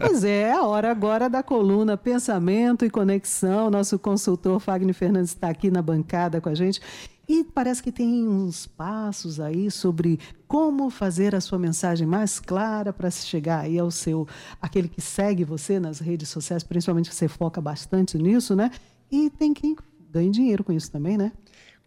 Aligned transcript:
Pois 0.00 0.22
é, 0.22 0.42
é 0.42 0.52
a 0.52 0.62
hora 0.62 0.92
agora 0.92 1.28
da 1.28 1.42
coluna 1.42 1.96
Pensamento 1.96 2.84
e 2.84 2.90
Conexão. 2.90 3.68
Nosso 3.68 3.98
consultor 3.98 4.60
Fagner 4.60 4.94
Fernandes 4.94 5.30
está 5.30 5.48
aqui 5.48 5.72
na 5.72 5.82
bancada 5.82 6.40
com 6.40 6.48
a 6.48 6.54
gente. 6.54 6.80
E 7.28 7.42
parece 7.42 7.82
que 7.82 7.90
tem 7.90 8.26
uns 8.26 8.64
passos 8.64 9.40
aí 9.40 9.70
sobre 9.72 10.20
como 10.46 10.88
fazer 10.88 11.34
a 11.34 11.40
sua 11.40 11.58
mensagem 11.58 12.06
mais 12.06 12.38
clara 12.38 12.92
para 12.92 13.10
chegar 13.10 13.60
aí 13.64 13.76
ao 13.76 13.90
seu, 13.90 14.26
aquele 14.62 14.88
que 14.88 15.00
segue 15.00 15.44
você 15.44 15.80
nas 15.80 15.98
redes 15.98 16.28
sociais, 16.28 16.62
principalmente 16.62 17.12
você 17.12 17.26
foca 17.26 17.60
bastante 17.60 18.16
nisso, 18.16 18.54
né? 18.54 18.70
E 19.10 19.28
tem 19.30 19.52
quem 19.52 19.76
ganhe 20.10 20.30
dinheiro 20.30 20.62
com 20.62 20.72
isso 20.72 20.90
também, 20.90 21.18
né? 21.18 21.32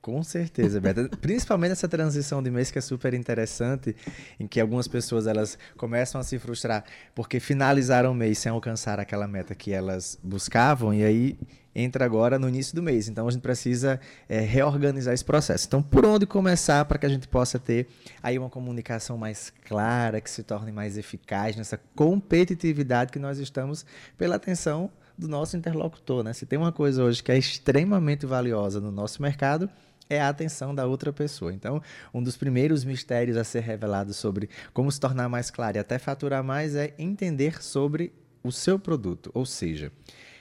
Com 0.02 0.24
certeza, 0.24 0.82
Beta. 0.82 1.08
Principalmente 1.22 1.74
essa 1.74 1.88
transição 1.88 2.42
de 2.42 2.50
mês 2.50 2.72
que 2.72 2.80
é 2.80 2.82
super 2.82 3.14
interessante, 3.14 3.96
em 4.40 4.48
que 4.48 4.60
algumas 4.60 4.88
pessoas 4.88 5.28
elas 5.28 5.60
começam 5.78 6.20
a 6.20 6.24
se 6.24 6.40
frustrar 6.40 6.84
porque 7.14 7.40
finalizaram 7.40 8.12
o 8.12 8.16
mês 8.16 8.40
sem 8.40 8.52
alcançar 8.52 9.00
aquela 9.00 9.28
meta 9.28 9.54
que 9.54 9.72
elas 9.72 10.18
buscavam 10.24 10.92
e 10.92 11.04
aí 11.04 11.38
entra 11.76 12.04
agora 12.04 12.40
no 12.40 12.50
início 12.50 12.76
do 12.76 12.82
mês. 12.82 13.08
Então 13.08 13.28
a 13.28 13.32
gente 13.32 13.44
precisa 13.44 14.00
é, 14.28 14.40
reorganizar 14.40 15.14
esse 15.14 15.24
processo. 15.24 15.68
Então, 15.68 15.84
por 15.84 16.04
onde 16.04 16.26
começar 16.26 16.84
para 16.86 16.98
que 16.98 17.06
a 17.06 17.10
gente 17.10 17.28
possa 17.28 17.60
ter 17.60 17.88
aí 18.24 18.40
uma 18.40 18.50
comunicação 18.50 19.20
mais 19.20 19.54
clara, 19.68 20.20
que 20.20 20.32
se 20.32 20.42
torne 20.42 20.72
mais 20.72 20.98
eficaz 20.98 21.56
nessa 21.56 21.80
competitividade 21.96 23.12
que 23.12 23.20
nós 23.20 23.38
estamos 23.38 23.86
pela 24.18 24.38
atenção 24.38 24.90
do 25.16 25.28
nosso 25.28 25.56
interlocutor, 25.56 26.24
né? 26.24 26.34
Se 26.34 26.48
tem 26.48 26.58
uma 26.58 26.72
coisa 26.72 27.04
hoje 27.04 27.22
que 27.22 27.32
é 27.32 27.38
extremamente 27.38 28.26
valiosa 28.26 28.82
no 28.82 28.92
nosso 28.92 29.22
mercado, 29.22 29.70
é 30.12 30.20
a 30.20 30.28
atenção 30.28 30.76
da 30.76 30.86
outra 30.86 31.14
pessoa. 31.14 31.54
Então, 31.54 31.82
um 32.14 32.22
dos 32.22 32.36
primeiros 32.36 32.84
mistérios 32.84 33.38
a 33.38 33.46
ser 33.46 33.62
revelado 33.62 34.14
sobre 34.14 34.50
como 34.74 34.92
se 34.92 35.00
tornar 35.00 35.30
mais 35.30 35.50
claro 35.50 35.78
e 35.78 35.80
até 35.80 35.98
faturar 35.98 36.44
mais 36.44 36.76
é 36.76 36.94
entender 37.00 37.64
sobre 37.64 38.12
o 38.44 38.52
seu 38.52 38.78
produto, 38.78 39.32
ou 39.34 39.46
seja, 39.46 39.92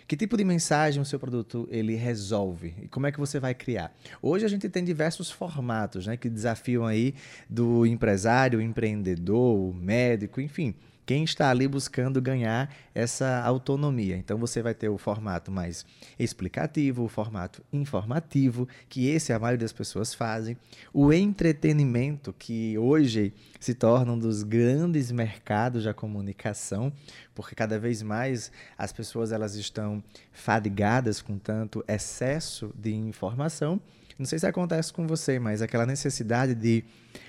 que 0.08 0.16
tipo 0.16 0.36
de 0.36 0.42
mensagem 0.42 1.00
o 1.00 1.04
seu 1.04 1.20
produto 1.20 1.68
ele 1.70 1.94
resolve 1.94 2.74
e 2.82 2.88
como 2.88 3.06
é 3.06 3.12
que 3.12 3.20
você 3.20 3.38
vai 3.38 3.54
criar? 3.54 3.94
Hoje 4.20 4.44
a 4.44 4.48
gente 4.48 4.68
tem 4.68 4.82
diversos 4.82 5.30
formatos, 5.30 6.06
né, 6.06 6.16
que 6.16 6.28
desafiam 6.28 6.84
aí 6.84 7.14
do 7.48 7.86
empresário, 7.86 8.60
empreendedor, 8.60 9.72
médico, 9.74 10.40
enfim 10.40 10.74
quem 11.10 11.24
está 11.24 11.50
ali 11.50 11.66
buscando 11.66 12.22
ganhar 12.22 12.72
essa 12.94 13.40
autonomia. 13.40 14.16
Então 14.16 14.38
você 14.38 14.62
vai 14.62 14.74
ter 14.74 14.88
o 14.88 14.96
formato 14.96 15.50
mais 15.50 15.84
explicativo, 16.16 17.02
o 17.02 17.08
formato 17.08 17.64
informativo, 17.72 18.68
que 18.88 19.08
esse 19.08 19.32
a 19.32 19.38
maioria 19.40 19.58
das 19.58 19.72
pessoas 19.72 20.14
fazem, 20.14 20.56
o 20.94 21.12
entretenimento, 21.12 22.32
que 22.38 22.78
hoje 22.78 23.34
se 23.58 23.74
torna 23.74 24.12
um 24.12 24.18
dos 24.20 24.44
grandes 24.44 25.10
mercados 25.10 25.82
da 25.82 25.92
comunicação, 25.92 26.92
porque 27.34 27.56
cada 27.56 27.76
vez 27.76 28.02
mais 28.02 28.52
as 28.78 28.92
pessoas 28.92 29.32
elas 29.32 29.56
estão 29.56 30.00
fadigadas 30.30 31.20
com 31.20 31.36
tanto 31.38 31.84
excesso 31.88 32.72
de 32.78 32.94
informação. 32.94 33.80
Não 34.20 34.26
sei 34.26 34.38
se 34.38 34.46
acontece 34.46 34.92
com 34.92 35.06
você, 35.06 35.38
mas 35.38 35.62
aquela 35.62 35.86
necessidade 35.86 36.54
de 36.54 36.84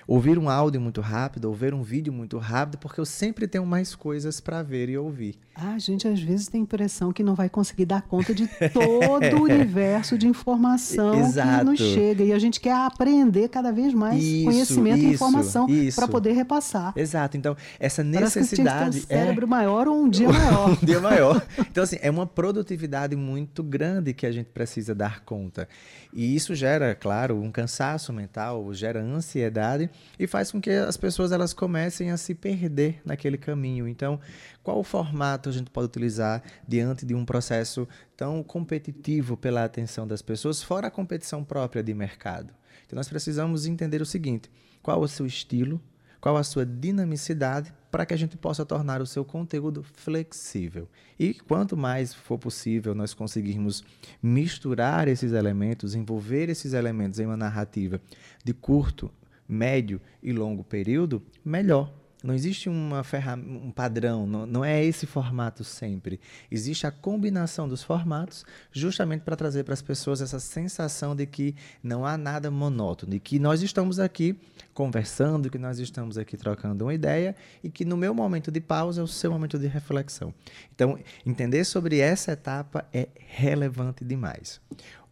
ouvir 0.06 0.38
um 0.38 0.50
áudio 0.50 0.78
muito 0.78 1.00
rápido, 1.00 1.46
ou 1.46 1.54
ver 1.54 1.72
um 1.72 1.82
vídeo 1.82 2.12
muito 2.12 2.36
rápido, 2.36 2.76
porque 2.76 3.00
eu 3.00 3.06
sempre 3.06 3.46
tenho 3.48 3.64
mais 3.64 3.94
coisas 3.94 4.40
para 4.40 4.62
ver 4.62 4.90
e 4.90 4.98
ouvir. 4.98 5.38
Ah, 5.54 5.74
a 5.74 5.78
gente 5.78 6.08
às 6.08 6.20
vezes 6.20 6.48
tem 6.48 6.60
a 6.60 6.64
impressão 6.64 7.12
que 7.12 7.22
não 7.22 7.34
vai 7.34 7.48
conseguir 7.48 7.84
dar 7.84 8.02
conta 8.02 8.34
de 8.34 8.46
todo 8.72 9.38
o 9.38 9.42
universo 9.42 10.16
de 10.16 10.26
informação 10.26 11.14
Exato. 11.14 11.58
que 11.58 11.64
nos 11.64 11.78
chega. 11.78 12.24
E 12.24 12.32
a 12.32 12.38
gente 12.38 12.58
quer 12.58 12.74
aprender 12.74 13.48
cada 13.48 13.70
vez 13.70 13.92
mais 13.92 14.22
isso, 14.22 14.44
conhecimento 14.44 14.98
isso, 14.98 15.06
e 15.08 15.14
informação 15.14 15.66
para 15.94 16.08
poder 16.08 16.32
repassar. 16.32 16.92
Exato. 16.96 17.36
Então, 17.36 17.56
essa 17.78 18.02
necessidade. 18.02 19.00
Que 19.00 19.04
um 19.04 19.08
cérebro 19.08 19.46
é... 19.46 19.48
maior 19.48 19.88
ou 19.88 20.02
um 20.02 20.08
dia 20.10 20.30
maior. 20.30 20.70
um 20.70 20.74
dia 20.84 21.00
maior. 21.00 21.46
Então, 21.58 21.84
assim, 21.84 21.98
é 22.00 22.10
uma 22.10 22.26
produtividade 22.26 23.14
muito 23.14 23.62
grande 23.62 24.14
que 24.14 24.24
a 24.24 24.32
gente 24.32 24.46
precisa 24.46 24.94
dar 24.94 25.20
conta. 25.20 25.68
E 26.14 26.34
isso 26.34 26.54
gera, 26.54 26.81
claro, 26.98 27.40
um 27.40 27.50
cansaço 27.50 28.12
mental, 28.12 28.72
gera 28.74 29.00
ansiedade 29.00 29.88
e 30.18 30.26
faz 30.26 30.50
com 30.50 30.60
que 30.60 30.70
as 30.70 30.96
pessoas 30.96 31.32
elas 31.32 31.52
comecem 31.52 32.10
a 32.10 32.16
se 32.16 32.34
perder 32.34 33.00
naquele 33.04 33.38
caminho. 33.38 33.86
Então, 33.86 34.20
qual 34.62 34.78
o 34.78 34.84
formato 34.84 35.48
a 35.48 35.52
gente 35.52 35.70
pode 35.70 35.86
utilizar 35.86 36.42
diante 36.66 37.06
de 37.06 37.14
um 37.14 37.24
processo 37.24 37.88
tão 38.16 38.42
competitivo 38.42 39.36
pela 39.36 39.64
atenção 39.64 40.06
das 40.06 40.22
pessoas, 40.22 40.62
fora 40.62 40.88
a 40.88 40.90
competição 40.90 41.44
própria 41.44 41.82
de 41.82 41.94
mercado? 41.94 42.52
Então, 42.84 42.96
nós 42.96 43.08
precisamos 43.08 43.66
entender 43.66 44.02
o 44.02 44.06
seguinte: 44.06 44.50
qual 44.82 45.00
o 45.00 45.08
seu 45.08 45.26
estilo, 45.26 45.80
qual 46.22 46.36
a 46.36 46.44
sua 46.44 46.64
dinamicidade 46.64 47.74
para 47.90 48.06
que 48.06 48.14
a 48.14 48.16
gente 48.16 48.36
possa 48.36 48.64
tornar 48.64 49.02
o 49.02 49.06
seu 49.06 49.24
conteúdo 49.24 49.82
flexível. 49.82 50.88
E 51.18 51.34
quanto 51.34 51.76
mais 51.76 52.14
for 52.14 52.38
possível 52.38 52.94
nós 52.94 53.12
conseguirmos 53.12 53.82
misturar 54.22 55.08
esses 55.08 55.32
elementos, 55.32 55.96
envolver 55.96 56.48
esses 56.48 56.74
elementos 56.74 57.18
em 57.18 57.26
uma 57.26 57.36
narrativa 57.36 58.00
de 58.44 58.54
curto, 58.54 59.10
médio 59.48 60.00
e 60.22 60.32
longo 60.32 60.62
período, 60.62 61.20
melhor. 61.44 61.92
Não 62.22 62.34
existe 62.34 62.68
uma 62.68 63.02
um 63.36 63.70
padrão, 63.70 64.26
não, 64.26 64.46
não 64.46 64.64
é 64.64 64.84
esse 64.84 65.06
formato 65.06 65.64
sempre. 65.64 66.20
Existe 66.50 66.86
a 66.86 66.90
combinação 66.90 67.68
dos 67.68 67.82
formatos 67.82 68.44
justamente 68.70 69.22
para 69.22 69.34
trazer 69.34 69.64
para 69.64 69.74
as 69.74 69.82
pessoas 69.82 70.20
essa 70.20 70.38
sensação 70.38 71.16
de 71.16 71.26
que 71.26 71.54
não 71.82 72.06
há 72.06 72.16
nada 72.16 72.50
monótono, 72.50 73.12
de 73.12 73.18
que 73.18 73.38
nós 73.38 73.62
estamos 73.62 73.98
aqui 73.98 74.38
conversando, 74.72 75.50
que 75.50 75.58
nós 75.58 75.78
estamos 75.78 76.16
aqui 76.16 76.36
trocando 76.36 76.84
uma 76.84 76.94
ideia 76.94 77.34
e 77.62 77.68
que 77.68 77.84
no 77.84 77.96
meu 77.96 78.14
momento 78.14 78.50
de 78.50 78.60
pausa 78.60 79.00
é 79.00 79.04
o 79.04 79.08
seu 79.08 79.32
momento 79.32 79.58
de 79.58 79.66
reflexão. 79.66 80.32
Então, 80.74 80.98
entender 81.26 81.64
sobre 81.64 81.98
essa 81.98 82.32
etapa 82.32 82.86
é 82.92 83.08
relevante 83.16 84.04
demais. 84.04 84.60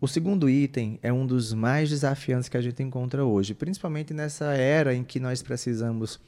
O 0.00 0.08
segundo 0.08 0.48
item 0.48 0.98
é 1.02 1.12
um 1.12 1.26
dos 1.26 1.52
mais 1.52 1.90
desafiantes 1.90 2.48
que 2.48 2.56
a 2.56 2.60
gente 2.62 2.82
encontra 2.82 3.22
hoje, 3.22 3.52
principalmente 3.52 4.14
nessa 4.14 4.46
era 4.54 4.94
em 4.94 5.04
que 5.04 5.20
nós 5.20 5.42
precisamos 5.42 6.18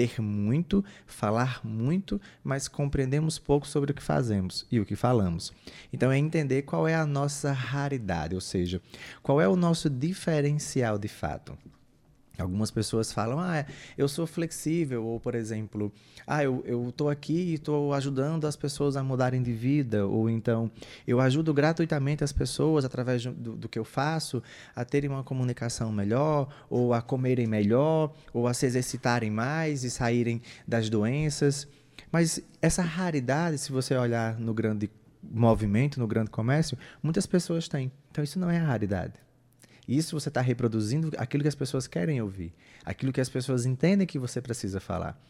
ter 0.00 0.22
muito, 0.22 0.82
falar 1.06 1.60
muito, 1.62 2.18
mas 2.42 2.68
compreendemos 2.68 3.38
pouco 3.38 3.66
sobre 3.66 3.92
o 3.92 3.94
que 3.94 4.02
fazemos 4.02 4.66
e 4.70 4.80
o 4.80 4.86
que 4.86 4.96
falamos. 4.96 5.52
Então 5.92 6.10
é 6.10 6.16
entender 6.16 6.62
qual 6.62 6.88
é 6.88 6.94
a 6.94 7.04
nossa 7.04 7.52
raridade, 7.52 8.34
ou 8.34 8.40
seja, 8.40 8.80
qual 9.22 9.40
é 9.42 9.46
o 9.46 9.56
nosso 9.56 9.90
diferencial 9.90 10.98
de 10.98 11.08
fato. 11.08 11.56
Algumas 12.40 12.70
pessoas 12.70 13.12
falam, 13.12 13.38
ah, 13.38 13.64
eu 13.96 14.08
sou 14.08 14.26
flexível, 14.26 15.04
ou 15.04 15.20
por 15.20 15.34
exemplo, 15.34 15.92
ah, 16.26 16.42
eu 16.42 16.88
estou 16.88 17.08
aqui 17.08 17.32
e 17.32 17.54
estou 17.54 17.92
ajudando 17.94 18.46
as 18.46 18.56
pessoas 18.56 18.96
a 18.96 19.02
mudarem 19.02 19.42
de 19.42 19.52
vida, 19.52 20.06
ou 20.06 20.28
então 20.28 20.70
eu 21.06 21.20
ajudo 21.20 21.52
gratuitamente 21.52 22.24
as 22.24 22.32
pessoas 22.32 22.84
através 22.84 23.24
do, 23.24 23.56
do 23.56 23.68
que 23.68 23.78
eu 23.78 23.84
faço 23.84 24.42
a 24.74 24.84
terem 24.84 25.10
uma 25.10 25.24
comunicação 25.24 25.92
melhor, 25.92 26.48
ou 26.68 26.94
a 26.94 27.02
comerem 27.02 27.46
melhor, 27.46 28.12
ou 28.32 28.46
a 28.46 28.54
se 28.54 28.66
exercitarem 28.66 29.30
mais 29.30 29.84
e 29.84 29.90
saírem 29.90 30.40
das 30.66 30.88
doenças. 30.88 31.68
Mas 32.10 32.40
essa 32.60 32.82
raridade, 32.82 33.58
se 33.58 33.70
você 33.70 33.94
olhar 33.94 34.38
no 34.38 34.54
grande 34.54 34.90
movimento, 35.22 36.00
no 36.00 36.06
grande 36.06 36.30
comércio, 36.30 36.76
muitas 37.02 37.26
pessoas 37.26 37.68
têm. 37.68 37.92
Então 38.10 38.24
isso 38.24 38.38
não 38.38 38.50
é 38.50 38.58
a 38.58 38.64
raridade. 38.64 39.14
Isso 39.90 40.18
você 40.18 40.28
está 40.28 40.40
reproduzindo 40.40 41.10
aquilo 41.18 41.42
que 41.42 41.48
as 41.48 41.54
pessoas 41.56 41.88
querem 41.88 42.22
ouvir, 42.22 42.54
aquilo 42.84 43.12
que 43.12 43.20
as 43.20 43.28
pessoas 43.28 43.66
entendem 43.66 44.06
que 44.06 44.20
você 44.20 44.40
precisa 44.40 44.78
falar. 44.78 45.20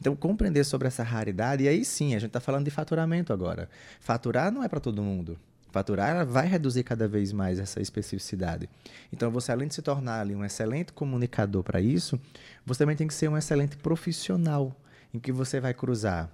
Então, 0.00 0.16
compreender 0.16 0.64
sobre 0.64 0.88
essa 0.88 1.04
raridade, 1.04 1.62
e 1.62 1.68
aí 1.68 1.84
sim, 1.84 2.16
a 2.16 2.18
gente 2.18 2.30
está 2.30 2.40
falando 2.40 2.64
de 2.64 2.70
faturamento 2.72 3.32
agora. 3.32 3.70
Faturar 4.00 4.50
não 4.50 4.64
é 4.64 4.68
para 4.68 4.80
todo 4.80 5.04
mundo. 5.04 5.38
Faturar 5.70 6.26
vai 6.26 6.48
reduzir 6.48 6.82
cada 6.82 7.06
vez 7.06 7.32
mais 7.32 7.60
essa 7.60 7.80
especificidade. 7.80 8.68
Então, 9.12 9.30
você, 9.30 9.52
além 9.52 9.68
de 9.68 9.76
se 9.76 9.82
tornar 9.82 10.20
ali 10.20 10.34
um 10.34 10.44
excelente 10.44 10.92
comunicador 10.92 11.62
para 11.62 11.80
isso, 11.80 12.20
você 12.66 12.80
também 12.80 12.96
tem 12.96 13.06
que 13.06 13.14
ser 13.14 13.28
um 13.28 13.38
excelente 13.38 13.76
profissional, 13.76 14.74
em 15.14 15.20
que 15.20 15.30
você 15.30 15.60
vai 15.60 15.72
cruzar 15.72 16.28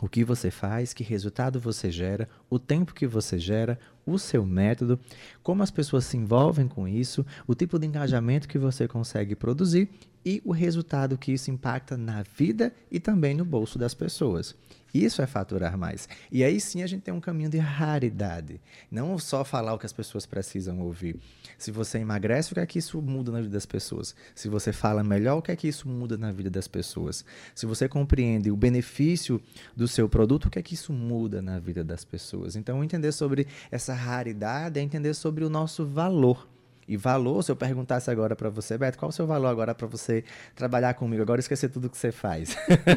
o 0.00 0.08
que 0.08 0.24
você 0.24 0.50
faz, 0.50 0.92
que 0.92 1.04
resultado 1.04 1.60
você 1.60 1.90
gera, 1.90 2.28
o 2.48 2.58
tempo 2.58 2.94
que 2.94 3.06
você 3.06 3.38
gera, 3.38 3.78
o 4.06 4.18
seu 4.18 4.44
método, 4.46 4.98
como 5.42 5.62
as 5.62 5.70
pessoas 5.70 6.04
se 6.04 6.16
envolvem 6.16 6.66
com 6.66 6.88
isso, 6.88 7.24
o 7.46 7.54
tipo 7.54 7.78
de 7.78 7.86
engajamento 7.86 8.48
que 8.48 8.58
você 8.58 8.88
consegue 8.88 9.36
produzir 9.36 9.90
e 10.24 10.42
o 10.44 10.52
resultado 10.52 11.18
que 11.18 11.32
isso 11.32 11.50
impacta 11.50 11.96
na 11.96 12.22
vida 12.22 12.72
e 12.90 13.00
também 13.00 13.34
no 13.34 13.44
bolso 13.44 13.78
das 13.78 13.94
pessoas. 13.94 14.54
Isso 14.92 15.22
é 15.22 15.26
faturar 15.26 15.78
mais. 15.78 16.08
E 16.32 16.42
aí 16.42 16.60
sim 16.60 16.82
a 16.82 16.86
gente 16.86 17.02
tem 17.02 17.14
um 17.14 17.20
caminho 17.20 17.48
de 17.48 17.58
raridade. 17.58 18.60
Não 18.90 19.18
só 19.18 19.44
falar 19.44 19.72
o 19.72 19.78
que 19.78 19.86
as 19.86 19.92
pessoas 19.92 20.26
precisam 20.26 20.80
ouvir. 20.80 21.16
Se 21.56 21.70
você 21.70 21.98
emagrece, 21.98 22.50
o 22.50 22.54
que 22.54 22.60
é 22.60 22.66
que 22.66 22.78
isso 22.78 23.00
muda 23.00 23.30
na 23.30 23.40
vida 23.40 23.52
das 23.52 23.66
pessoas? 23.66 24.14
Se 24.34 24.48
você 24.48 24.72
fala 24.72 25.04
melhor, 25.04 25.38
o 25.38 25.42
que 25.42 25.52
é 25.52 25.56
que 25.56 25.68
isso 25.68 25.88
muda 25.88 26.18
na 26.18 26.32
vida 26.32 26.50
das 26.50 26.66
pessoas? 26.66 27.24
Se 27.54 27.66
você 27.66 27.88
compreende 27.88 28.50
o 28.50 28.56
benefício 28.56 29.40
do 29.76 29.86
seu 29.86 30.08
produto, 30.08 30.46
o 30.46 30.50
que 30.50 30.58
é 30.58 30.62
que 30.62 30.74
isso 30.74 30.92
muda 30.92 31.40
na 31.40 31.58
vida 31.58 31.84
das 31.84 32.04
pessoas? 32.04 32.56
Então, 32.56 32.82
entender 32.82 33.12
sobre 33.12 33.46
essa 33.70 33.94
raridade 33.94 34.80
é 34.80 34.82
entender 34.82 35.14
sobre 35.14 35.44
o 35.44 35.50
nosso 35.50 35.86
valor. 35.86 36.49
E 36.90 36.96
valor, 36.96 37.40
se 37.44 37.52
eu 37.52 37.54
perguntasse 37.54 38.10
agora 38.10 38.34
para 38.34 38.50
você, 38.50 38.76
Beto, 38.76 38.98
qual 38.98 39.10
o 39.10 39.12
seu 39.12 39.24
valor 39.24 39.46
agora 39.46 39.72
para 39.72 39.86
você 39.86 40.24
trabalhar 40.56 40.92
comigo? 40.94 41.22
Agora 41.22 41.38
esquecer 41.38 41.68
tudo 41.68 41.88
que 41.88 41.96
você 41.96 42.10
faz. 42.10 42.56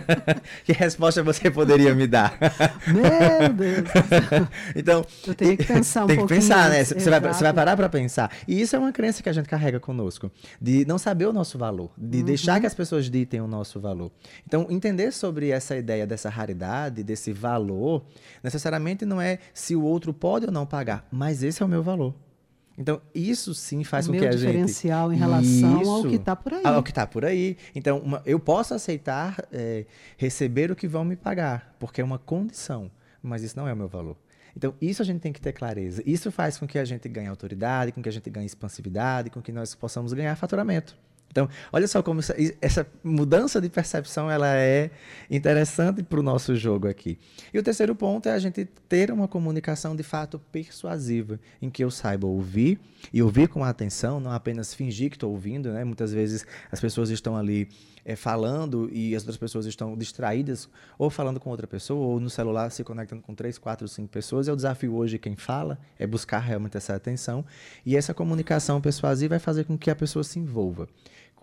que 0.66 0.74
resposta 0.74 1.22
você 1.22 1.51
poderia 1.51 1.94
me 1.94 2.07
dar? 2.07 2.36
Meu 2.90 3.54
Deus! 3.54 3.88
então, 4.75 5.06
eu 5.28 5.36
tenho 5.36 5.56
que 5.56 5.63
pensar 5.63 6.06
um 6.06 6.07
Tem 6.07 6.18
que 6.18 6.25
pensar, 6.25 6.72
né? 6.72 6.84
Você 6.84 7.07
vai, 7.07 7.19
você 7.19 7.44
vai 7.44 7.54
parar 7.54 7.78
para 7.78 7.88
pensar. 7.88 8.31
E 8.48 8.60
isso 8.60 8.75
é 8.75 8.80
uma 8.80 8.92
crença 8.92 9.22
que 9.22 9.30
a 9.30 9.31
gente 9.31 9.48
carrega 9.48 9.80
conosco, 9.80 10.31
de 10.60 10.84
não 10.88 10.98
saber 10.98 11.28
o 11.28 11.31
nosso 11.31 11.60
valor, 11.60 11.92
de 11.96 12.18
uhum. 12.18 12.25
deixar 12.25 12.60
que 12.60 12.66
as 12.66 12.74
pessoas 12.74 13.12
ditem 13.12 13.42
o 13.42 13.48
nosso 13.48 13.80
valor. 13.80 14.12
Então, 14.48 14.66
entender 14.72 15.12
sobre 15.12 15.50
essa 15.50 15.78
ideia 15.78 16.07
dessa 16.07 16.30
raridade, 16.30 17.04
desse 17.04 17.31
valor, 17.31 18.04
necessariamente 18.44 19.06
não 19.06 19.22
é 19.22 19.38
se 19.54 19.75
o 19.75 19.84
outro 19.84 20.12
pode 20.12 20.48
ou 20.48 20.51
não 20.51 20.66
pagar, 20.66 21.07
mas 21.12 21.44
esse 21.44 21.62
é 21.62 21.66
o 21.68 21.69
meu 21.69 21.84
valor. 21.84 22.23
Então, 22.78 23.02
isso 23.14 23.54
sim 23.54 23.84
faz 23.84 24.08
o 24.08 24.12
com 24.12 24.20
que 24.20 24.25
a 24.25 24.31
gente. 24.31 24.48
diferencial 24.48 25.14
em 25.14 25.18
relação 25.18 25.81
isso, 25.81 25.92
ao 25.92 26.04
que 26.04 26.16
está 26.16 26.36
por 26.36 26.54
aí. 26.54 26.62
Ao 26.66 26.84
que 26.84 26.92
está 26.92 27.06
por 27.06 27.24
aí. 27.24 27.58
Então, 27.75 28.00
uma, 28.00 28.22
eu 28.25 28.40
posso 28.40 28.74
aceitar 28.74 29.38
é, 29.52 29.86
receber 30.18 30.72
o 30.72 30.75
que 30.75 30.88
vão 30.88 31.06
me 31.06 31.16
pagar, 31.16 31.75
porque 31.80 32.02
é 32.02 32.04
uma 32.04 32.18
condição, 32.18 32.90
mas 33.22 33.44
isso 33.44 33.56
não 33.56 33.68
é 33.68 33.74
o 33.74 33.78
meu 33.78 33.88
valor. 33.88 34.18
Então, 34.56 34.74
isso 34.81 35.02
a 35.02 35.06
gente 35.06 35.20
tem 35.20 35.34
que 35.34 35.42
ter 35.42 35.52
clareza. 35.52 36.02
Isso 36.06 36.31
faz 36.31 36.58
com 36.58 36.68
que 36.68 36.78
a 36.78 36.86
gente 36.86 37.08
ganhe 37.10 37.28
autoridade, 37.28 37.92
com 37.92 38.02
que 38.02 38.10
a 38.10 38.12
gente 38.12 38.30
ganhe 38.30 38.46
expansividade, 38.46 39.30
com 39.30 39.42
que 39.42 39.52
nós 39.52 39.74
possamos 39.75 40.14
ganhar 40.14 40.36
faturamento. 40.36 40.96
Então, 41.33 41.50
olha 41.71 41.88
só 41.88 42.03
como 42.03 42.21
essa, 42.62 42.85
mudança 43.03 43.59
de 43.59 43.68
percepção 43.68 44.30
ela 44.30 44.56
é 44.56 44.91
interessante 45.31 46.03
para 46.03 46.19
o 46.19 46.24
nosso 46.24 46.56
jogo 46.56 46.88
aqui. 46.88 47.18
E 47.51 47.57
o 47.57 47.63
terceiro 47.63 47.95
ponto 47.95 48.30
é 48.30 48.33
a 48.33 48.38
gente 48.38 48.65
ter 48.88 49.09
uma 49.09 49.27
comunicação 49.27 49.95
de 49.95 50.03
fato 50.03 50.38
persuasiva, 50.51 51.39
em 51.59 51.71
que 51.71 51.83
eu 51.83 51.89
saiba 51.89 52.27
ouvir 52.27 52.80
e 53.12 53.24
ouvir 53.24 53.47
com 53.47 53.63
atenção, 53.63 54.19
não 54.19 54.31
apenas 54.31 54.75
fingir 54.75 55.09
que 55.09 55.15
estou 55.15 55.31
ouvindo. 55.31 55.71
Né? 55.71 55.83
Muitas 55.83 56.13
vezes 56.13 56.45
as 56.71 56.80
pessoas 56.80 57.09
estão 57.09 57.36
ali 57.36 57.68
é, 58.06 58.15
falando 58.15 58.88
e 58.94 59.15
as 59.15 59.24
outras 59.24 59.38
pessoas 59.38 59.65
estão 59.65 59.97
distraídas, 59.97 60.69
ou 61.00 61.09
falando 61.09 61.39
com 61.39 61.50
outra 61.50 61.65
pessoa, 61.65 62.06
ou 62.06 62.19
no 62.19 62.29
celular 62.29 62.69
se 62.69 62.83
conectando 62.83 63.24
com 63.24 63.33
três, 63.33 63.57
quatro, 63.57 63.88
cinco 63.88 64.09
pessoas. 64.09 64.47
É 64.47 64.53
o 64.53 64.56
desafio 64.56 64.94
hoje 64.94 65.18
quem 65.18 65.36
fala, 65.36 65.79
é 65.97 66.06
buscar 66.06 66.39
realmente 66.39 66.77
essa 66.77 66.94
atenção. 66.94 67.44
E 67.83 67.97
essa 67.97 68.13
comunicação 68.13 68.79
persuasiva 68.79 69.29
vai 69.33 69.39
fazer 69.39 69.63
com 69.63 69.75
que 69.75 69.89
a 69.89 69.95
pessoa 69.95 70.24
se 70.24 70.38
envolva 70.38 70.88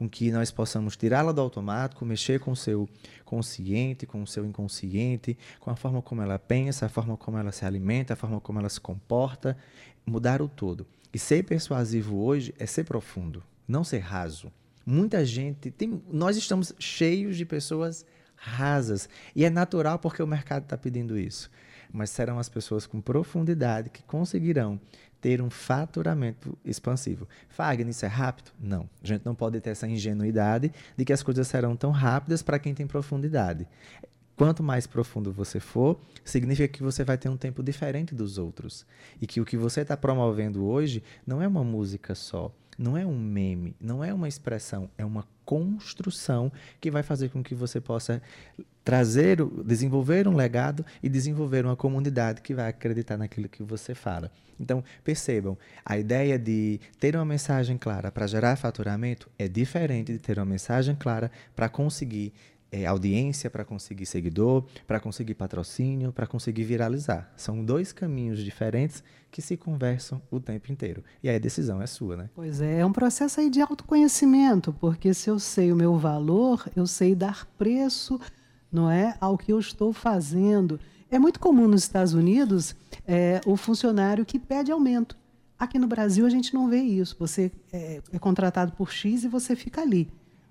com 0.01 0.09
que 0.09 0.33
nós 0.33 0.51
possamos 0.51 0.97
tirá-la 0.97 1.31
do 1.31 1.43
automático, 1.43 2.07
mexer 2.07 2.41
com 2.41 2.53
o 2.53 2.57
seu 2.57 2.89
consciente, 3.23 4.07
com 4.07 4.23
o 4.23 4.27
seu 4.27 4.47
inconsciente, 4.47 5.37
com 5.59 5.71
a 5.71 5.77
forma 5.77 6.01
como 6.01 6.23
ela 6.23 6.39
pensa, 6.39 6.87
a 6.87 6.89
forma 6.89 7.19
como 7.19 7.37
ela 7.37 7.53
se 7.53 7.67
alimenta, 7.67 8.15
a 8.15 8.17
forma 8.17 8.41
como 8.41 8.59
ela 8.59 8.71
se 8.71 8.81
comporta, 8.81 9.59
mudar 10.07 10.41
o 10.41 10.49
todo. 10.49 10.87
E 11.13 11.19
ser 11.19 11.43
persuasivo 11.43 12.17
hoje 12.17 12.55
é 12.59 12.65
ser 12.65 12.85
profundo, 12.85 13.43
não 13.69 13.85
ser 13.85 13.99
raso. 13.99 14.51
Muita 14.87 15.23
gente 15.23 15.71
tem, 15.71 16.03
nós 16.11 16.35
estamos 16.39 16.73
cheios 16.79 17.37
de 17.37 17.45
pessoas 17.45 18.07
rasas 18.35 19.07
e 19.37 19.45
é 19.45 19.51
natural 19.51 19.99
porque 19.99 20.23
o 20.23 20.27
mercado 20.27 20.63
está 20.63 20.79
pedindo 20.79 21.19
isso. 21.19 21.51
Mas 21.93 22.11
serão 22.11 22.39
as 22.39 22.49
pessoas 22.49 22.87
com 22.87 23.01
profundidade 23.01 23.91
que 23.91 24.03
conseguirão 24.03 24.81
ter 25.21 25.43
um 25.43 25.51
faturamento 25.51 26.57
expansivo. 26.65 27.29
Fagner, 27.49 27.91
isso 27.91 28.05
é 28.05 28.09
rápido? 28.09 28.53
Não. 28.59 28.89
A 29.03 29.07
gente 29.07 29.25
não 29.25 29.35
pode 29.35 29.61
ter 29.61 29.71
essa 29.71 29.87
ingenuidade 29.87 30.73
de 30.97 31.05
que 31.05 31.13
as 31.13 31.23
coisas 31.23 31.47
serão 31.47 31.77
tão 31.77 31.91
rápidas 31.91 32.43
para 32.43 32.59
quem 32.59 32.75
tem 32.75 32.87
profundidade. 32.87 33.69
Quanto 34.37 34.63
mais 34.63 34.87
profundo 34.87 35.31
você 35.31 35.61
for, 35.61 36.01
significa 36.25 36.67
que 36.67 36.83
você 36.83 37.05
vai 37.05 37.19
ter 37.19 37.29
um 37.29 37.37
tempo 37.37 37.63
diferente 37.63 38.15
dos 38.15 38.39
outros. 38.39 38.87
E 39.21 39.27
que 39.27 39.39
o 39.39 39.45
que 39.45 39.57
você 39.57 39.83
está 39.83 39.97
promovendo 39.99 40.65
hoje 40.65 41.03
não 41.27 41.43
é 41.43 41.47
uma 41.47 41.63
música 41.63 42.15
só, 42.15 42.51
não 42.79 42.97
é 42.97 43.05
um 43.05 43.19
meme, 43.19 43.77
não 43.79 44.03
é 44.03 44.15
uma 44.15 44.27
expressão, 44.27 44.89
é 44.97 45.05
uma 45.05 45.27
construção 45.51 46.53
que 46.81 46.93
vai 46.93 47.03
fazer 47.03 47.29
com 47.29 47.43
que 47.43 47.57
você 47.57 47.81
possa 47.81 48.23
trazer, 48.85 49.45
desenvolver 49.65 50.29
um 50.29 50.37
legado 50.37 50.87
e 51.03 51.09
desenvolver 51.09 51.65
uma 51.65 51.75
comunidade 51.75 52.41
que 52.41 52.55
vai 52.55 52.69
acreditar 52.69 53.17
naquilo 53.17 53.49
que 53.49 53.61
você 53.61 53.93
fala. 53.93 54.31
Então, 54.61 54.85
percebam, 55.03 55.59
a 55.85 55.99
ideia 55.99 56.39
de 56.39 56.79
ter 57.01 57.17
uma 57.17 57.25
mensagem 57.25 57.77
clara 57.77 58.13
para 58.13 58.29
gerar 58.29 58.55
faturamento 58.55 59.29
é 59.37 59.49
diferente 59.49 60.13
de 60.13 60.21
ter 60.21 60.39
uma 60.39 60.47
mensagem 60.47 60.95
clara 60.95 61.33
para 61.57 61.69
conseguir 61.69 62.33
é, 62.71 62.87
audiência, 62.87 63.51
para 63.51 63.65
conseguir 63.65 64.07
seguidor, 64.07 64.65
para 64.87 65.01
conseguir 65.01 65.35
patrocínio, 65.35 66.13
para 66.13 66.27
conseguir 66.27 66.65
viralizar. 66.65 67.33
São 67.37 67.65
dois 67.65 67.93
caminhos 67.93 68.39
diferentes 68.39 69.03
que 69.31 69.43
se 69.43 69.57
conversam 69.57 70.21
o 70.31 70.41
tempo 70.41 70.71
inteiro. 70.73 71.03
E 71.23 71.29
aí 71.29 71.37
a 71.37 71.41
decisão 71.41 71.81
é 71.81 71.87
sua, 71.87 72.17
né? 72.17 72.31
Pois 72.35 72.61
é, 72.61 72.81
é 72.81 72.87
um 72.87 72.93
processo 72.93 73.41
aí 73.41 73.51
de 73.51 73.61
autoconhecimento, 73.61 74.73
porque 74.81 75.15
se 75.15 75.31
eu 75.31 75.39
sei 75.39 75.73
o 75.73 75.77
meu 75.77 75.97
valor, 75.99 76.69
eu 76.75 76.87
sei 76.87 77.15
dar 77.15 77.47
preço, 77.59 78.21
não 78.71 78.91
é, 78.91 79.17
ao 79.21 79.37
que 79.37 79.53
eu 79.53 79.59
estou 79.59 79.93
fazendo. 79.93 80.79
É 81.11 81.19
muito 81.19 81.41
comum 81.41 81.67
nos 81.67 81.83
Estados 81.83 82.15
Unidos 82.15 82.77
é, 83.07 83.41
o 83.45 83.57
funcionário 83.57 84.25
que 84.25 84.39
pede 84.39 84.71
aumento. 84.71 85.17
Aqui 85.59 85.79
no 85.79 85.87
Brasil 85.87 86.25
a 86.25 86.31
gente 86.31 86.55
não 86.55 86.71
vê 86.71 86.79
isso. 86.79 87.17
Você 87.19 87.53
é, 87.73 88.01
é 88.13 88.19
contratado 88.19 88.73
por 88.73 88.91
X 88.91 89.25
e 89.25 89.29
você 89.29 89.55
fica 89.55 89.83
ali 89.83 90.09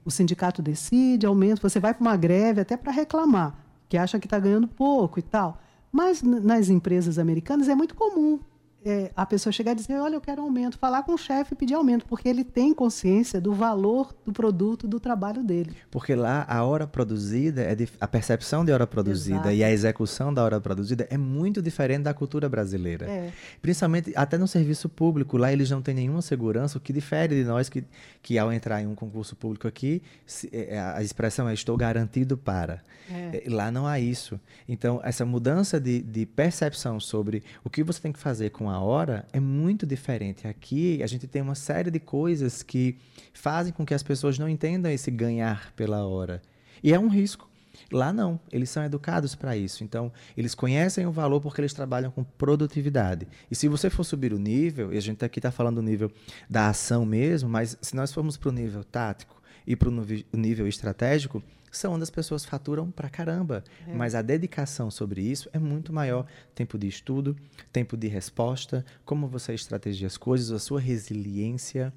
o 0.10 0.12
sindicato 0.12 0.62
decide, 0.62 1.26
aumenta, 1.26 1.62
você 1.62 1.80
vai 1.80 1.94
para 1.94 2.02
uma 2.02 2.18
greve 2.18 2.62
até 2.62 2.76
para 2.76 2.92
reclamar, 2.92 3.56
que 3.88 3.98
acha 3.98 4.20
que 4.20 4.26
está 4.26 4.38
ganhando 4.38 4.68
pouco 4.68 5.20
e 5.20 5.22
tal. 5.22 5.62
Mas 5.92 6.22
nas 6.22 6.70
empresas 6.70 7.18
americanas 7.18 7.70
é 7.70 7.76
muito 7.76 7.96
comum 7.96 8.40
é, 8.86 9.12
a 9.16 9.26
pessoa 9.26 9.52
chegar 9.52 9.74
e 9.74 9.76
dizer, 9.76 10.00
olha, 10.00 10.16
eu 10.16 10.22
quero 10.22 10.42
aumento, 10.42 10.78
falar 10.78 11.04
com 11.04 11.14
o 11.14 11.18
chefe 11.18 11.54
e 11.54 11.56
pedir 11.56 11.74
aumento, 11.74 12.06
porque 12.06 12.28
ele 12.28 12.44
tem 12.44 12.74
consciência 12.74 13.42
do 13.42 13.54
valor 13.54 14.16
do 14.26 14.32
produto, 14.32 14.88
do 14.88 15.00
trabalho 15.00 15.44
dele. 15.44 15.76
Porque 15.92 16.16
lá 16.16 16.46
a 16.48 16.64
hora 16.64 16.88
produzida, 16.88 17.62
é 17.62 17.76
a 18.00 18.08
percepção 18.08 18.64
de 18.64 18.72
hora 18.72 18.88
produzida 18.88 19.36
Exato. 19.36 19.52
e 19.52 19.64
a 19.64 19.72
execução 19.72 20.34
da 20.34 20.44
hora 20.44 20.62
produzida 20.62 21.08
é 21.10 21.18
muito 21.18 21.62
diferente 21.62 22.04
da 22.04 22.14
cultura 22.14 22.48
brasileira. 22.48 23.06
É. 23.06 23.32
Principalmente 23.62 24.14
até 24.16 24.38
no 24.38 24.48
serviço 24.48 24.88
público, 24.88 25.38
lá 25.38 25.52
eles 25.52 25.70
não 25.70 25.82
têm 25.82 25.96
nenhuma 25.96 26.22
segurança, 26.22 26.78
o 26.78 26.82
que 26.82 26.94
difere 26.94 27.36
de 27.36 27.44
nós 27.44 27.68
que, 27.68 27.84
que 28.22 28.38
ao 28.38 28.52
entrar 28.52 28.82
em 28.82 28.88
um 28.88 28.96
concurso 28.96 29.36
público 29.36 29.68
aqui, 29.68 30.02
se, 30.26 30.50
é, 30.54 30.76
é 30.76 30.80
a 30.80 31.04
expressão 31.04 31.50
é 31.50 31.54
estou 31.54 31.76
garantido 31.76 32.38
para. 32.38 32.82
É. 33.12 33.44
é. 33.46 33.50
Lá 33.50 33.72
não 33.72 33.86
há 33.86 34.00
isso. 34.00 34.40
Então, 34.68 35.02
essa 35.04 35.26
mudança 35.26 35.80
de, 35.80 36.02
de 36.02 36.26
percepção 36.26 37.00
sobre 37.00 37.44
o 37.64 37.70
que 37.70 37.84
você 37.84 38.00
tem 38.00 38.12
que 38.12 38.20
fazer 38.20 38.52
com 38.52 38.69
uma 38.70 38.80
hora 38.80 39.26
é 39.34 39.40
muito 39.40 39.86
diferente. 39.86 40.48
Aqui 40.48 41.02
a 41.02 41.08
gente 41.08 41.28
tem 41.28 41.42
uma 41.42 41.56
série 41.56 41.90
de 41.90 42.00
coisas 42.00 42.62
que 42.62 42.98
fazem 43.34 43.74
com 43.74 43.84
que 43.84 43.96
as 43.96 44.04
pessoas 44.04 44.38
não 44.38 44.48
entendam 44.48 44.92
esse 44.92 45.10
ganhar 45.10 45.74
pela 45.76 46.06
hora. 46.06 46.40
E 46.84 46.94
é 46.94 47.00
um 47.00 47.08
risco. 47.08 47.50
Lá 47.92 48.14
não, 48.14 48.40
eles 48.52 48.70
são 48.70 48.84
educados 48.84 49.34
para 49.34 49.58
isso. 49.58 49.84
Então, 49.84 50.12
eles 50.38 50.54
conhecem 50.54 51.08
o 51.08 51.12
valor 51.12 51.42
porque 51.42 51.62
eles 51.62 51.74
trabalham 51.74 52.12
com 52.12 52.24
produtividade. 52.24 53.28
E 53.50 53.56
se 53.56 53.68
você 53.68 53.90
for 53.90 54.04
subir 54.04 54.34
o 54.34 54.38
nível, 54.38 54.94
e 54.94 54.98
a 54.98 55.02
gente 55.02 55.26
aqui 55.26 55.40
está 55.40 55.50
falando 55.50 55.78
do 55.78 55.82
nível 55.82 56.12
da 56.48 56.70
ação 56.70 57.06
mesmo, 57.06 57.50
mas 57.50 57.76
se 57.82 57.96
nós 57.96 58.14
formos 58.14 58.38
para 58.38 58.50
o 58.50 58.52
nível 58.52 58.84
tático 58.84 59.39
e 59.66 59.76
para 59.76 59.90
o 59.90 60.06
nível 60.34 60.68
estratégico, 60.68 61.44
são 61.72 61.94
onde 61.94 62.04
as 62.04 62.10
pessoas 62.10 62.46
faturam 62.46 62.90
pra 62.90 63.10
caramba. 63.10 63.64
É. 63.88 63.94
Mas 63.94 64.16
a 64.16 64.22
dedicação 64.22 64.90
sobre 64.90 65.22
isso 65.22 65.50
é 65.54 65.60
muito 65.60 65.94
maior. 65.94 66.26
Tempo 66.56 66.78
de 66.78 66.88
estudo, 66.88 67.36
tempo 67.72 67.96
de 67.96 68.08
resposta, 68.08 68.86
como 69.06 69.28
você 69.28 69.54
estrategia 69.54 70.08
as 70.08 70.18
coisas, 70.18 70.52
a 70.52 70.60
sua 70.60 70.80
resiliência, 70.80 71.94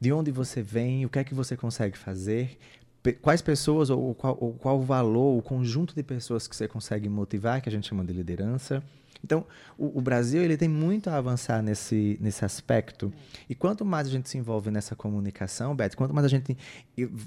de 0.00 0.12
onde 0.12 0.30
você 0.30 0.62
vem, 0.62 1.04
o 1.04 1.08
que 1.08 1.18
é 1.18 1.24
que 1.24 1.34
você 1.34 1.56
consegue 1.56 1.96
fazer, 1.96 2.58
quais 3.20 3.42
pessoas 3.42 3.90
ou 3.90 4.14
qual, 4.14 4.36
ou 4.40 4.52
qual 4.54 4.78
o 4.78 4.82
valor, 4.82 5.38
o 5.38 5.42
conjunto 5.42 5.94
de 5.94 6.02
pessoas 6.02 6.46
que 6.46 6.54
você 6.54 6.68
consegue 6.68 7.08
motivar, 7.08 7.60
que 7.60 7.68
a 7.68 7.72
gente 7.72 7.88
chama 7.88 8.04
de 8.04 8.12
liderança. 8.12 8.82
Então, 9.22 9.46
o, 9.76 9.98
o, 9.98 10.00
Brasil 10.00 10.42
ele 10.42 10.56
tem 10.56 10.68
muito 10.68 11.08
a 11.10 11.16
avançar 11.16 11.62
nesse, 11.62 12.18
nesse 12.20 12.44
aspecto. 12.44 13.12
E 13.48 13.54
quanto 13.54 13.84
mais 13.84 14.06
a 14.06 14.10
gente 14.10 14.28
se 14.28 14.38
envolve 14.38 14.70
nessa 14.70 14.96
comunicação, 14.96 15.74
Beto, 15.74 15.96
quanto 15.96 16.14
mais 16.14 16.24
a 16.24 16.28
gente 16.28 16.56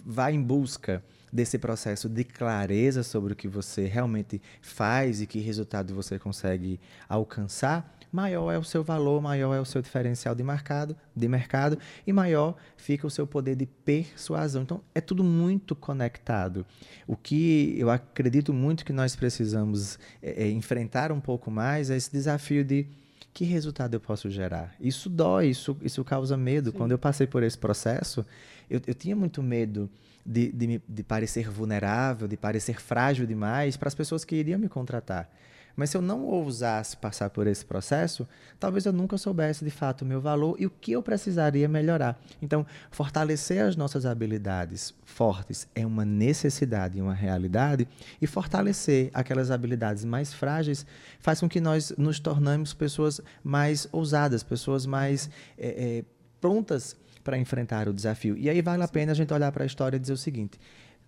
vai 0.05 0.33
em 0.33 0.41
busca 0.41 1.03
desse 1.31 1.57
processo 1.57 2.07
de 2.07 2.23
clareza 2.23 3.01
sobre 3.01 3.33
o 3.33 3.35
que 3.35 3.47
você 3.47 3.85
realmente 3.85 4.41
faz 4.61 5.21
e 5.21 5.27
que 5.27 5.39
resultado 5.39 5.95
você 5.95 6.19
consegue 6.19 6.79
alcançar, 7.09 7.97
maior 8.11 8.51
é 8.51 8.57
o 8.59 8.63
seu 8.63 8.83
valor, 8.83 9.19
maior 9.19 9.55
é 9.55 9.59
o 9.59 9.65
seu 9.65 9.81
diferencial 9.81 10.35
de 10.35 10.43
mercado, 10.43 10.95
de 11.15 11.27
mercado 11.27 11.77
e 12.05 12.13
maior 12.13 12.55
fica 12.75 13.05
o 13.05 13.09
seu 13.09 13.27
poder 13.27 13.55
de 13.55 13.65
persuasão. 13.65 14.63
Então 14.63 14.81
é 14.93 15.01
tudo 15.01 15.23
muito 15.23 15.75
conectado. 15.75 16.65
O 17.07 17.15
que 17.15 17.75
eu 17.77 17.89
acredito 17.89 18.53
muito 18.53 18.85
que 18.85 18.93
nós 18.93 19.15
precisamos 19.15 19.99
é, 20.21 20.43
é, 20.43 20.51
enfrentar 20.51 21.11
um 21.11 21.19
pouco 21.19 21.51
mais 21.51 21.89
é 21.89 21.95
esse 21.95 22.11
desafio 22.11 22.63
de 22.63 22.87
que 23.33 23.43
resultado 23.43 23.95
eu 23.95 23.99
posso 23.99 24.29
gerar? 24.29 24.75
Isso 24.79 25.09
dói, 25.09 25.47
isso, 25.47 25.75
isso 25.81 26.03
causa 26.03 26.37
medo. 26.37 26.71
Sim. 26.71 26.77
Quando 26.77 26.91
eu 26.91 26.99
passei 26.99 27.25
por 27.25 27.41
esse 27.41 27.57
processo, 27.57 28.25
eu, 28.69 28.79
eu 28.85 28.93
tinha 28.93 29.15
muito 29.15 29.41
medo 29.41 29.89
de, 30.25 30.51
de, 30.51 30.81
de 30.87 31.03
parecer 31.03 31.49
vulnerável, 31.49 32.27
de 32.27 32.37
parecer 32.37 32.79
frágil 32.79 33.25
demais 33.25 33.75
para 33.75 33.87
as 33.87 33.95
pessoas 33.95 34.23
que 34.23 34.35
iriam 34.35 34.59
me 34.59 34.69
contratar. 34.69 35.29
Mas 35.75 35.89
se 35.89 35.97
eu 35.97 36.01
não 36.01 36.25
ousasse 36.25 36.95
passar 36.95 37.29
por 37.29 37.47
esse 37.47 37.65
processo, 37.65 38.27
talvez 38.59 38.85
eu 38.85 38.93
nunca 38.93 39.17
soubesse 39.17 39.65
de 39.65 39.71
fato 39.71 40.03
o 40.03 40.05
meu 40.05 40.21
valor 40.21 40.55
e 40.59 40.67
o 40.67 40.69
que 40.69 40.91
eu 40.91 41.01
precisaria 41.01 41.67
melhorar. 41.67 42.19
Então, 42.41 42.65
fortalecer 42.91 43.63
as 43.63 43.75
nossas 43.75 44.05
habilidades 44.05 44.93
fortes 45.03 45.67
é 45.73 45.85
uma 45.85 46.05
necessidade, 46.05 47.01
uma 47.01 47.13
realidade, 47.13 47.87
e 48.21 48.27
fortalecer 48.27 49.09
aquelas 49.13 49.49
habilidades 49.49 50.05
mais 50.05 50.33
frágeis 50.33 50.85
faz 51.19 51.39
com 51.39 51.49
que 51.49 51.59
nós 51.59 51.93
nos 51.97 52.19
tornamos 52.19 52.73
pessoas 52.73 53.19
mais 53.43 53.87
ousadas, 53.91 54.43
pessoas 54.43 54.85
mais 54.85 55.29
é, 55.57 55.99
é, 55.99 56.05
prontas 56.39 56.95
para 57.23 57.37
enfrentar 57.37 57.87
o 57.87 57.93
desafio. 57.93 58.37
E 58.37 58.49
aí 58.49 58.61
vale 58.61 58.83
a 58.83 58.87
pena 58.87 59.11
a 59.11 59.15
gente 59.15 59.33
olhar 59.33 59.51
para 59.51 59.63
a 59.63 59.65
história 59.65 59.97
e 59.97 59.99
dizer 59.99 60.13
o 60.13 60.17
seguinte: 60.17 60.59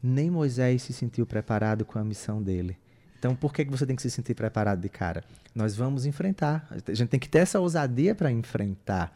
nem 0.01 0.31
Moisés 0.31 0.81
se 0.83 0.93
sentiu 0.93 1.25
preparado 1.25 1.85
com 1.85 1.99
a 1.99 2.03
missão 2.03 2.41
dele. 2.41 2.77
Então, 3.17 3.35
por 3.35 3.53
que 3.53 3.63
você 3.65 3.85
tem 3.85 3.95
que 3.95 4.01
se 4.01 4.11
sentir 4.11 4.33
preparado 4.33 4.81
de 4.81 4.89
cara? 4.89 5.23
Nós 5.53 5.75
vamos 5.75 6.05
enfrentar. 6.05 6.67
A 6.69 6.93
gente 6.93 7.09
tem 7.09 7.19
que 7.19 7.29
ter 7.29 7.39
essa 7.39 7.59
ousadia 7.59 8.13
para 8.13 8.31
enfrentar. 8.31 9.15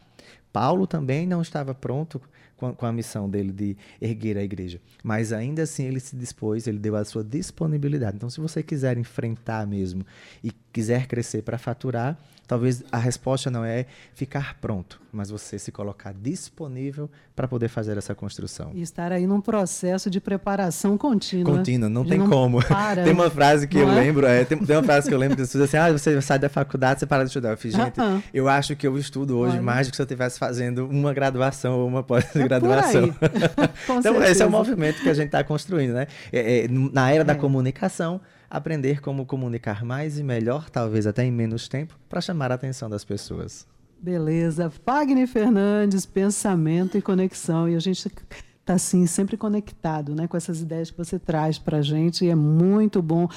Paulo 0.52 0.88
também 0.88 1.28
não 1.28 1.42
estava 1.42 1.74
pronto 1.74 2.22
com, 2.60 2.74
com 2.74 2.86
a 2.86 2.92
missão 2.92 3.30
dele 3.30 3.52
de 3.52 3.78
erguer 4.02 4.38
a 4.38 4.44
igreja. 4.44 4.82
Mas 5.04 5.32
ainda 5.32 5.64
assim 5.64 5.86
ele 5.86 6.00
se 6.00 6.16
dispôs, 6.16 6.68
ele 6.68 6.78
deu 6.78 6.96
a 6.96 7.06
sua 7.06 7.24
disponibilidade. 7.24 8.18
Então, 8.18 8.30
se 8.30 8.42
você 8.42 8.62
quiser 8.62 8.98
enfrentar 8.98 9.66
mesmo 9.66 10.06
e 10.44 10.52
quiser 10.72 11.08
crescer 11.08 11.42
para 11.42 11.58
faturar, 11.58 12.18
talvez 12.50 12.84
a 12.92 12.98
resposta 12.98 13.52
não 13.52 13.64
é 13.64 13.86
ficar 14.16 14.58
pronto, 14.60 15.00
mas 15.12 15.30
você 15.30 15.60
se 15.60 15.72
colocar 15.72 16.14
disponível 16.14 17.08
para 17.36 17.48
poder 17.48 17.70
fazer 17.70 17.96
essa 17.96 18.16
construção. 18.16 18.72
E 18.74 18.82
estar 18.82 19.12
aí 19.12 19.28
num 19.28 19.40
processo 19.40 20.10
de 20.10 20.20
preparação 20.20 20.98
contínua. 20.98 21.58
Contínua, 21.58 21.88
não 21.88 22.04
tem 22.04 22.18
não 22.18 22.28
como. 22.28 22.66
Para, 22.66 23.04
tem 23.06 23.14
uma 23.14 23.30
frase 23.30 23.68
que 23.68 23.78
eu 23.78 23.88
é? 23.88 23.96
lembro, 23.96 24.26
é, 24.26 24.44
tem, 24.46 24.58
tem, 24.58 24.76
uma 24.76 24.84
frase 24.84 25.08
que 25.08 25.14
eu 25.14 25.20
lembro 25.20 25.38
que 25.38 25.46
você 25.46 25.62
assim, 25.62 25.78
ah, 25.78 25.92
você 25.92 26.20
sai 26.22 26.40
da 26.40 26.50
faculdade, 26.50 27.00
você 27.00 27.06
para 27.06 27.24
de 27.24 27.30
estudar. 27.30 27.52
Eu 27.52 27.58
fiz, 27.58 27.74
gente, 27.78 28.00
uh 28.00 28.18
-uh. 28.18 28.24
eu 28.34 28.50
acho 28.50 28.76
que 28.76 28.88
eu 28.88 28.98
estudo 28.98 29.38
hoje 29.38 29.54
Olha. 29.54 29.62
mais 29.62 29.88
do 29.88 29.92
que 29.92 29.96
se 29.96 30.02
eu 30.02 30.06
estivesse 30.06 30.39
fazendo 30.40 30.88
uma 30.88 31.14
graduação 31.14 31.82
ou 31.82 31.88
uma 31.88 32.02
pós-graduação. 32.02 33.14
É 33.22 33.68
então, 33.84 34.02
certeza. 34.02 34.32
esse 34.32 34.42
é 34.42 34.46
o 34.46 34.50
movimento 34.50 35.02
que 35.02 35.10
a 35.10 35.14
gente 35.14 35.26
está 35.26 35.44
construindo, 35.44 35.94
né? 35.94 36.08
É, 36.32 36.64
é, 36.64 36.68
na 36.70 37.12
era 37.12 37.26
da 37.26 37.34
é. 37.34 37.36
comunicação, 37.36 38.22
aprender 38.50 39.02
como 39.02 39.26
comunicar 39.26 39.84
mais 39.84 40.18
e 40.18 40.24
melhor, 40.24 40.70
talvez 40.70 41.06
até 41.06 41.26
em 41.26 41.32
menos 41.32 41.68
tempo, 41.68 42.00
para 42.08 42.22
chamar 42.22 42.54
a 42.54 42.56
atenção 42.56 42.90
das 42.90 43.04
pessoas. 43.04 43.68
Beleza. 44.02 44.70
Fagner 44.86 45.28
Fernandes, 45.28 46.06
pensamento 46.06 46.98
e 46.98 47.02
conexão. 47.02 47.68
E 47.68 47.76
a 47.76 47.80
gente 47.80 48.08
está, 48.08 48.74
assim, 48.74 49.06
sempre 49.06 49.36
conectado 49.36 50.16
né, 50.16 50.26
com 50.26 50.38
essas 50.38 50.62
ideias 50.62 50.90
que 50.90 50.98
você 50.98 51.20
traz 51.20 51.60
para 51.60 51.80
a 51.80 51.82
gente. 51.82 52.24
E 52.24 52.30
é 52.30 52.36
muito 52.36 53.02
bom 53.02 53.28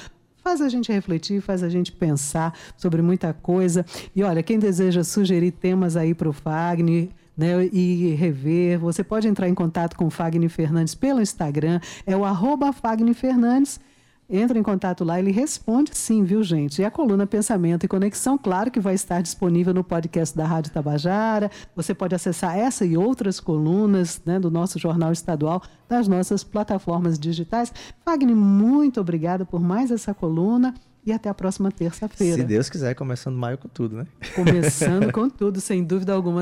faz 0.43 0.61
a 0.61 0.69
gente 0.69 0.91
refletir, 0.91 1.41
faz 1.41 1.63
a 1.63 1.69
gente 1.69 1.91
pensar 1.91 2.53
sobre 2.75 3.01
muita 3.01 3.33
coisa. 3.33 3.85
E 4.15 4.23
olha, 4.23 4.43
quem 4.43 4.59
deseja 4.59 5.03
sugerir 5.03 5.51
temas 5.51 5.95
aí 5.95 6.13
para 6.13 6.29
o 6.29 6.33
Fagner, 6.33 7.09
né, 7.35 7.67
e 7.71 8.13
rever, 8.13 8.77
você 8.77 9.03
pode 9.03 9.27
entrar 9.27 9.49
em 9.49 9.55
contato 9.55 9.95
com 9.95 10.05
o 10.05 10.09
Fagner 10.09 10.49
Fernandes 10.49 10.93
pelo 10.93 11.21
Instagram, 11.21 11.79
é 12.05 12.15
o 12.15 12.25
arroba 12.25 12.71
Fagner 12.71 13.15
Fernandes. 13.15 13.79
Entra 14.29 14.57
em 14.57 14.63
contato 14.63 15.03
lá, 15.03 15.19
ele 15.19 15.31
responde 15.31 15.91
sim, 15.93 16.23
viu, 16.23 16.41
gente? 16.43 16.81
E 16.81 16.85
a 16.85 16.89
coluna 16.89 17.27
Pensamento 17.27 17.83
e 17.83 17.87
Conexão, 17.87 18.37
claro 18.37 18.71
que 18.71 18.79
vai 18.79 18.95
estar 18.95 19.21
disponível 19.21 19.73
no 19.73 19.83
podcast 19.83 20.35
da 20.35 20.45
Rádio 20.45 20.71
Tabajara. 20.71 21.51
Você 21.75 21.93
pode 21.93 22.15
acessar 22.15 22.57
essa 22.57 22.85
e 22.85 22.97
outras 22.97 23.39
colunas 23.39 24.21
né, 24.25 24.39
do 24.39 24.49
nosso 24.49 24.79
jornal 24.79 25.11
estadual 25.11 25.61
das 25.89 26.07
nossas 26.07 26.43
plataformas 26.43 27.19
digitais. 27.19 27.73
Fagner, 28.05 28.35
muito 28.35 29.01
obrigada 29.01 29.45
por 29.45 29.61
mais 29.61 29.91
essa 29.91 30.13
coluna 30.13 30.73
e 31.05 31.11
até 31.11 31.29
a 31.29 31.33
próxima 31.33 31.69
terça-feira. 31.69 32.37
Se 32.37 32.43
Deus 32.43 32.69
quiser, 32.69 32.93
começando 32.95 33.35
maio 33.35 33.57
com 33.57 33.67
tudo, 33.67 33.97
né? 33.97 34.07
Começando 34.35 35.11
com 35.13 35.29
tudo, 35.29 35.59
sem 35.59 35.83
dúvida 35.83 36.13
alguma. 36.13 36.41